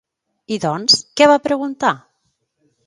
[0.55, 1.95] I doncs, què va preguntar?